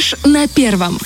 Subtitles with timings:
[0.00, 0.98] Фреш на первом.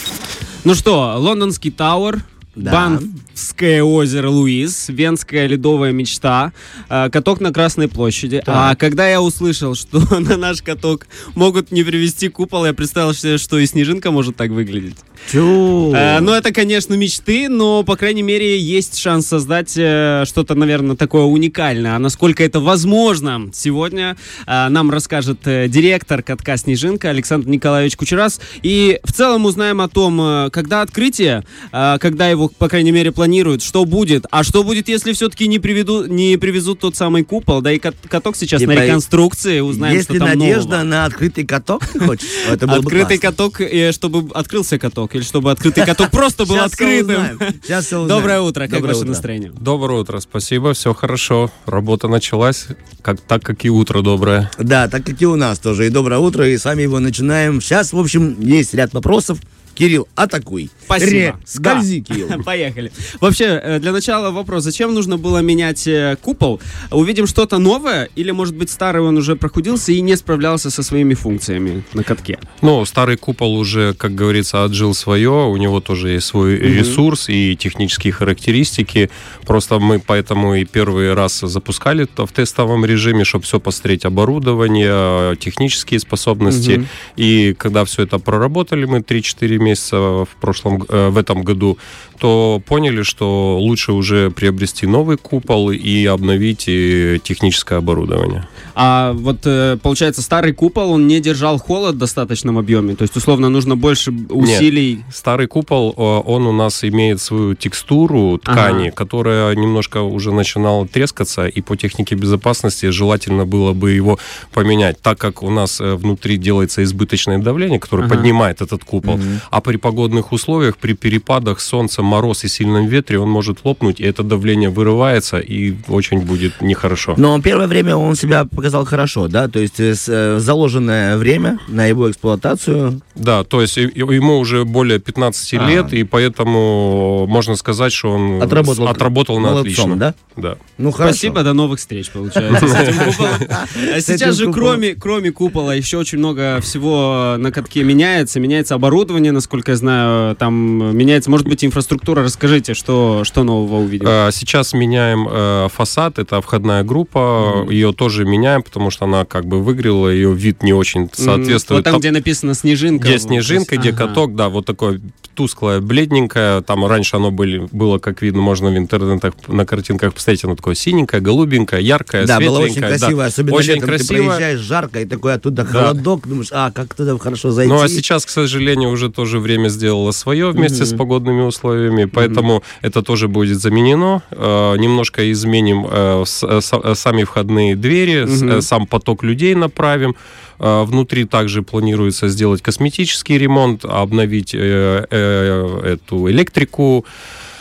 [0.62, 2.22] Ну что, лондонский Тауэр,
[2.56, 2.70] Да.
[2.70, 6.52] Банфское озеро Луис, Венская ледовая мечта,
[6.88, 8.42] э, каток на Красной площади.
[8.46, 13.38] А когда я услышал, что на наш каток могут не привезти купол, я представил себе,
[13.38, 14.96] что и снежинка может так выглядеть.
[15.32, 15.92] Чу.
[15.94, 20.96] Э, ну, это, конечно, мечты, но, по крайней мере, есть шанс создать э, что-то, наверное,
[20.96, 21.96] такое уникальное.
[21.96, 24.16] А насколько это возможно, сегодня
[24.46, 28.40] нам расскажет директор катка «Снежинка» Александр Николаевич Кучерас.
[28.62, 33.84] И в целом узнаем о том, когда открытие, когда его, по крайней мере, планируют, что
[33.84, 34.26] будет.
[34.30, 37.60] А что будет, если все-таки не, приведу, не привезут тот самый купол?
[37.62, 40.70] Да и кат- каток сейчас И на по- реконструкции, узнаем, Есть что ли там надежда
[40.70, 40.82] нового.
[40.84, 42.28] на открытый каток, хочешь?
[42.50, 43.30] Это было бы Открытый классно.
[43.48, 47.38] каток, э, чтобы открылся каток, или чтобы открытый каток просто был открытым.
[47.62, 47.88] Сейчас.
[47.90, 49.52] Доброе утро, как ваше настроение?
[49.58, 51.50] Доброе утро, спасибо, все хорошо.
[51.66, 52.66] Работа началась,
[53.02, 54.50] как, так как и утро доброе.
[54.58, 55.86] Да, так как и у нас тоже.
[55.86, 57.60] И доброе утро, и сами его начинаем.
[57.60, 59.38] Сейчас, в общем, есть ряд вопросов.
[59.74, 60.70] Кирилл, атакуй.
[60.84, 61.10] Спасибо.
[61.10, 62.04] Ре, скользи, Да.
[62.14, 62.42] Кирилл.
[62.42, 62.92] Поехали.
[63.20, 66.60] Вообще, э, для начала вопрос, зачем нужно было менять э, купол?
[66.90, 71.14] Увидим что-то новое, или, может быть, старый он уже прохудился и не справлялся со своими
[71.14, 72.38] функциями на катке?
[72.62, 77.56] Ну, старый купол уже, как говорится, отжил свое, у него тоже есть свой ресурс и
[77.56, 79.10] технические характеристики.
[79.46, 85.36] Просто мы поэтому и первый раз запускали это в тестовом режиме, чтобы все посмотреть оборудование,
[85.36, 86.72] технические способности.
[86.72, 86.88] Мгм.
[87.16, 91.78] И когда все это проработали, мы 3-4 месяца в прошлом, э, в этом году,
[92.18, 98.46] то поняли, что лучше уже приобрести новый купол и обновить э, техническое оборудование.
[98.74, 102.94] А вот, э, получается, старый купол, он не держал холод в достаточном объеме?
[102.94, 105.04] То есть, условно, нужно больше усилий?
[105.12, 108.96] Старый купол, э, он у нас имеет свою текстуру ткани, Ага.
[108.96, 114.18] которая немножко уже начинала трескаться, и по технике безопасности желательно было бы его
[114.52, 118.14] поменять, так как у нас внутри делается избыточное давление, которое Ага.
[118.14, 119.18] поднимает этот купол,
[119.54, 124.02] а при погодных условиях, при перепадах солнца, мороз и сильном ветре, он может лопнуть, и
[124.04, 127.14] это давление вырывается, и очень будет нехорошо.
[127.16, 129.46] Но первое время он себя показал хорошо, да?
[129.46, 133.00] То есть э, э, заложенное время на его эксплуатацию.
[133.14, 135.68] Да, то есть ему уже более 15 А.
[135.68, 138.88] лет, и поэтому можно сказать, что он Отработал.
[138.88, 139.96] отработал на Молодцом, отлично.
[139.96, 140.14] да?
[140.36, 140.56] Да.
[140.78, 141.12] Ну, хорошо.
[141.14, 142.66] Спасибо, до новых встреч, получается.
[143.94, 148.40] А Сейчас же, кроме, кроме купола, еще очень много всего на катке меняется.
[148.40, 152.22] Меняется оборудование, насколько я знаю, там меняется, может быть, инфраструктура.
[152.22, 154.28] Расскажите, что, что нового увидели?
[154.28, 159.44] Э, Сейчас меняем э, фасад, это входная группа, ее тоже меняем, потому что она как
[159.46, 161.78] бы выгрела, ее вид не очень соответствует.
[161.80, 163.06] Вот там, Там- где написано снежинка.
[163.06, 164.06] где снежинка, где Ага.
[164.08, 165.00] каток, да, вот такое
[165.34, 166.62] тусклое, бледненькое.
[166.62, 170.74] Там раньше оно были, было, как видно, можно в интернетах на картинках посмотреть, оно такое
[170.74, 172.98] синенькое, голубенькое, яркое, Да, было очень светленькое, да.
[172.98, 174.08] красиво, особенно очень летом красиво.
[174.08, 177.68] ты проезжаешь жарко, и такой оттуда холодок, думаешь, а, как туда хорошо зайти.
[177.72, 182.62] Ну а сейчас, к сожалению, уже тоже время сделало свое вместе с погодными условиями, поэтому
[182.82, 184.22] это тоже будет заменено.
[184.30, 188.52] Э, немножко изменим э, с- э, са- э, сами входные двери, с- Мгм.
[188.52, 190.14] э, сам поток людей направим.
[190.58, 197.04] Внутри также планируется сделать косметический ремонт, обновить э, э, эту электрику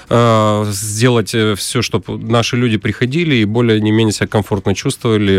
[0.09, 5.35] э, сделать все, чтобы наши люди приходили и более не менее себя комфортно чувствовали.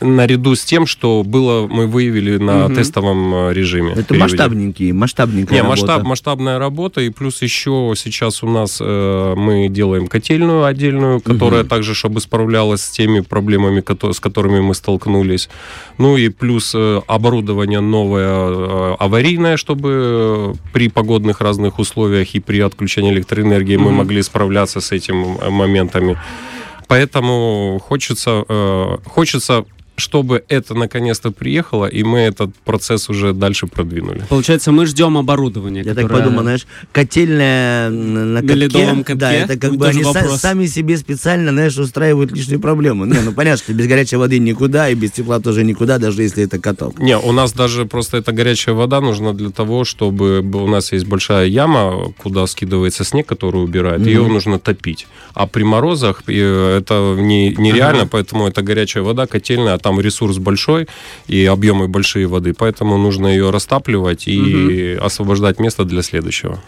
[0.00, 2.74] Наряду с тем, что было, мы выявили на Мгм.
[2.74, 3.92] тестовом э, режиме.
[3.92, 4.22] Это периоде.
[4.24, 5.80] масштабненький, масштабненькая Не, работа.
[5.80, 11.64] масштаб, масштабная работа, и плюс еще сейчас у нас э, мы делаем котельную отдельную, которая
[11.64, 15.48] также, чтобы справлялась с теми проблемами, с которыми мы столкнулись.
[15.98, 22.40] Ну и плюс э, оборудование новое э, аварийное, чтобы э, при погодных разных условиях и
[22.40, 23.94] при отключении электроэнергии мы Мгм.
[23.96, 26.18] могли справляться с этими э, моментами.
[26.88, 29.64] Поэтому хочется, э, хочется
[29.96, 34.22] чтобы это наконец-то приехало, и мы этот процесс уже дальше продвинули.
[34.28, 35.82] Получается, мы ждем оборудования.
[35.82, 39.14] Я так которое- подумал, знаешь, котельная на на На катке, ледовом катке?
[39.14, 43.06] Да, это как Ну, бы они са- сами себе специально, знаешь, устраивают лишние проблемы.
[43.06, 46.44] Не, ну понятно, что без горячей воды никуда, и без тепла тоже никуда, даже если
[46.44, 46.98] это каток.
[46.98, 51.06] Не, у нас даже просто эта горячая вода нужна для того, чтобы у нас есть
[51.06, 55.06] большая яма, куда скидывается снег, который убирает, ее нужно топить.
[55.34, 60.38] А при морозах э, это не, нереально, поэтому это горячая вода, котельная, а там ресурс
[60.38, 60.88] большой
[61.28, 66.58] и объемы большие воды, поэтому нужно ее растапливать и освобождать место для следующего.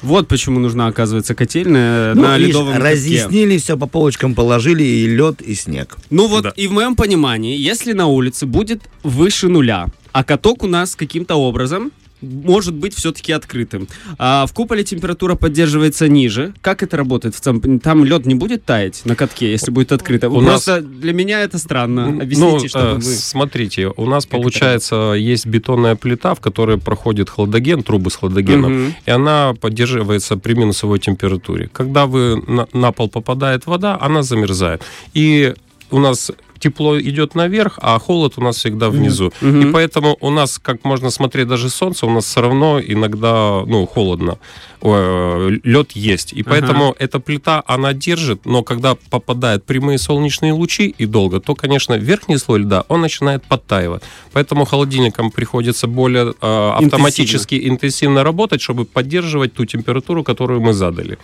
[0.00, 2.88] Вот почему нужна, оказывается, котельная Ну, на видишь, ледовом катке.
[2.90, 5.96] разъяснили, все по полочкам положили, и лед, и снег.
[6.10, 6.52] Ну вот, Да.
[6.56, 11.34] и в моем понимании, если на улице будет выше нуля, а каток у нас каким-то
[11.36, 11.90] образом
[12.22, 13.88] может быть все-таки открытым.
[14.18, 16.54] А в куполе температура поддерживается ниже.
[16.60, 17.34] Как это работает?
[17.82, 20.28] Там лед не будет таять на катке, если будет открыто?
[20.30, 22.06] У Просто для меня это странно.
[22.22, 23.02] Объясните, ну, чтобы э, мы...
[23.02, 28.16] Смотрите, у нас Как это получается есть бетонная плита, в которой проходит хладоген, трубы с
[28.16, 28.94] хладогеном, Мгм.
[29.04, 31.68] и она поддерживается при минусовой температуре.
[31.72, 34.82] Когда вы на, на пол попадает вода, она замерзает.
[35.14, 35.54] И
[35.90, 36.30] у нас
[36.62, 39.32] тепло идет наверх, а холод у нас всегда внизу.
[39.40, 39.60] Мгм.
[39.60, 43.86] И поэтому у нас, как можно смотреть даже солнце, у нас все равно иногда ну,
[43.86, 44.38] холодно.
[44.82, 46.32] Лед есть.
[46.32, 51.54] И поэтому эта плита, она держит, но когда попадают прямые солнечные лучи и долго, то,
[51.54, 54.02] конечно, верхний слой льда, он начинает подтаивать.
[54.32, 61.18] Поэтому холодильникам приходится более э, автоматически интенсивно работать, чтобы поддерживать ту температуру, которую мы задали.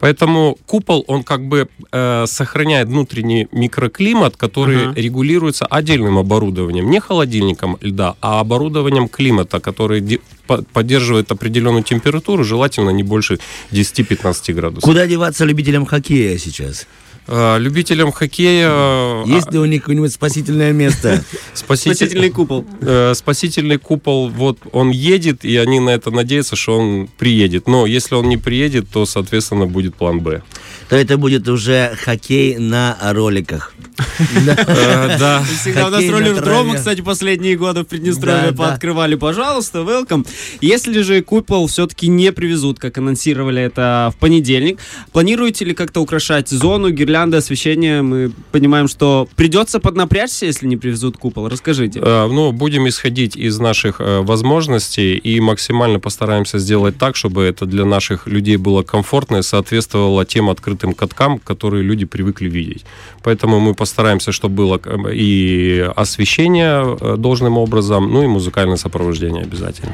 [0.00, 5.00] Поэтому купол, он как бы э, сохраняет внутренний микроклимат, который Ага.
[5.00, 6.90] регулируется отдельным оборудованием.
[6.90, 13.38] Не холодильником льда, а оборудованием климата, который де- по- поддерживает определенную температуру, желательно не больше
[13.72, 14.84] 10-15 градусов.
[14.84, 16.86] Куда деваться любителям хоккея сейчас?
[17.30, 18.68] Э, любителям хоккея...
[18.70, 21.22] э, Есть ли у них какое-нибудь спасительное место?
[21.54, 22.64] спаситель- Спасительный купол.
[22.80, 27.68] э, спасительный купол, вот он едет, и они на это надеются, что он приедет.
[27.68, 30.42] Но если он не приедет, то, соответственно, будет план Б.
[30.88, 33.74] То это будет уже хоккей на роликах.
[34.18, 35.42] Э, Да.
[35.44, 36.78] Всегда у нас роллер-дромы, траве.
[36.78, 39.14] кстати, последние годы в Приднестровье пооткрывали.
[39.14, 40.26] Пожалуйста, welcome.
[40.60, 44.78] Если же купол все-таки не привезут, как анонсировали это в понедельник,
[45.12, 48.02] планируете ли как-то украшать зону, гирлянды, освещение?
[48.02, 51.48] Мы понимаем, что придется поднапрячься, если не привезут купол.
[51.48, 52.00] Расскажите.
[52.02, 57.66] Э, Ну, будем исходить из наших э, возможностей и максимально постараемся сделать так, чтобы это
[57.66, 62.84] для наших людей было комфортно и соответствовало тем открытым каткам, которые люди привыкли видеть.
[63.22, 69.42] Поэтому мы постараемся, чтобы было э, и освещение э, должным образом, ну и музыкальное сопровождение
[69.42, 69.92] обязательно.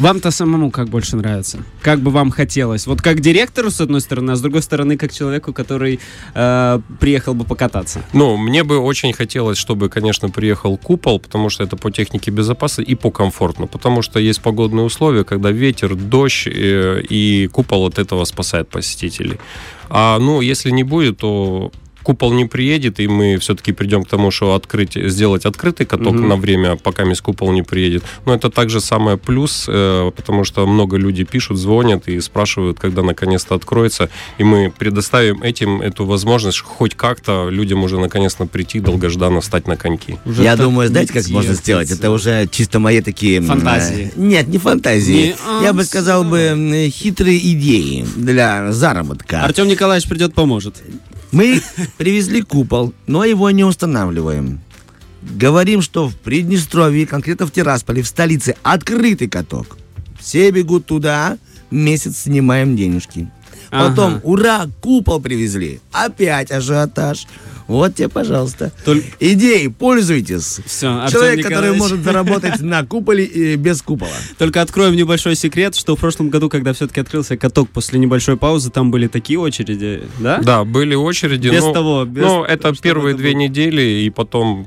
[0.00, 1.58] Вам-то самому как больше нравится?
[1.82, 2.86] Как бы вам хотелось?
[2.86, 6.00] Вот как директору, с одной стороны, а с другой стороны, как человеку, который
[6.34, 8.00] э, приехал бы покататься.
[8.14, 12.90] Ну, мне бы очень хотелось, чтобы, конечно, приехал купол, потому что это по технике безопасности
[12.90, 17.98] и по комфортно, потому что есть погодные условия, когда ветер, дождь, э, и купол от
[17.98, 19.38] этого спасает посетителей.
[19.90, 24.30] А, ну, если не будет, то купол не приедет, и мы все-таки придем к тому,
[24.30, 26.28] что открыть, сделать открытый каток Мгм.
[26.28, 28.02] на время, пока мисс купол не приедет.
[28.26, 33.02] Но это также самое плюс, э, потому что много людей пишут, звонят и спрашивают, когда
[33.02, 34.08] наконец-то откроется,
[34.38, 39.76] и мы предоставим этим эту возможность хоть как-то людям уже наконец-то прийти, долгожданно встать на
[39.76, 40.16] коньки.
[40.24, 41.90] Уже Я думаю, знаете, как можно сделать?
[41.90, 43.40] Это уже чисто мои такие...
[43.40, 44.12] Фантазии.
[44.16, 45.34] э, Нет, не фантазии.
[45.60, 49.42] Не- Я бы сказал бы м, хитрые идеи для заработка.
[49.44, 50.76] Артем Николаевич придет, поможет.
[51.32, 51.62] Мы
[51.96, 54.60] привезли купол, но его не устанавливаем.
[55.22, 59.76] Говорим, что в Приднестровье, конкретно в Тирасполе, в столице, открытый каток.
[60.18, 61.38] Все бегут туда,
[61.70, 63.30] месяц снимаем денежки.
[63.70, 64.20] Потом, Ага.
[64.24, 65.80] ура, купол привезли.
[65.92, 67.26] Опять ажиотаж.
[67.68, 68.72] Вот тебе, пожалуйста.
[68.84, 70.58] Толь- Идеи, пользуйтесь.
[70.66, 71.80] Все, Артем Человек, который Николаевич.
[71.80, 74.10] может заработать на куполе и без купола.
[74.38, 78.70] Только откроем небольшой секрет, что в прошлом году, когда все-таки открылся каток после небольшой паузы,
[78.72, 80.38] там были такие очереди, да?
[80.38, 81.46] Да, были очереди.
[81.48, 83.38] Без но- того, без ну, того, это чтобы первые это две было.
[83.40, 84.66] недели, и потом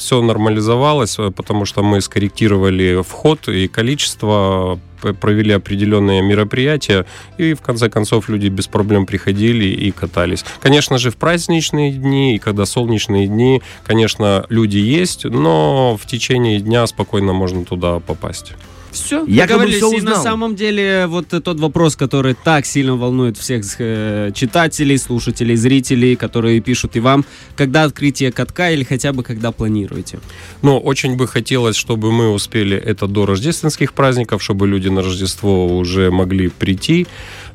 [0.00, 7.06] все нормализовалось, э, потому что мы скорректировали вход и количество, провели определенные мероприятия,
[7.38, 10.44] и в конце концов люди без проблем приходили и катались.
[10.60, 16.60] Конечно же, в праздничные дни, и когда солнечные дни, конечно, люди есть, но в течение
[16.60, 18.52] дня спокойно можно туда попасть.
[18.92, 19.76] Все, Я как бы договорились.
[19.78, 20.22] всё И на узнал.
[20.22, 26.60] самом деле вот тот вопрос, который так сильно волнует всех э, читателей, слушателей, зрителей, которые
[26.60, 27.24] пишут и вам,
[27.56, 30.18] когда открытие катка или хотя бы когда планируете?
[30.62, 35.66] Но очень бы хотелось, чтобы мы успели это до рождественских праздников, чтобы люди на Рождество
[35.78, 37.06] уже могли прийти.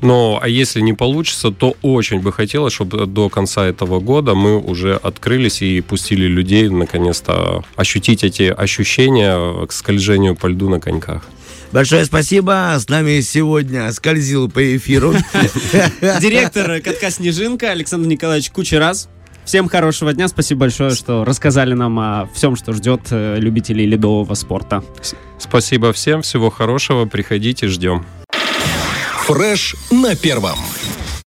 [0.02, 4.60] Но а если не получится, то очень бы хотелось, чтобы до конца этого года мы
[4.60, 11.25] уже открылись и пустили людей наконец-то ощутить эти ощущения к скольжению по льду на коньках.
[11.72, 12.76] Большое спасибо.
[12.78, 15.14] С нами сегодня скользил по эфиру.
[16.22, 19.10] Директор катка «Снежинка» Александр Николаевич Кучераз.
[19.46, 20.28] Всем хорошего дня.
[20.28, 24.84] Спасибо большое, что рассказали нам о всем, что ждет э, любителей ледового спорта.
[25.38, 28.06] Спасибо всем, всего хорошего, приходите, ждем.
[29.28, 30.58] Фреш на первом.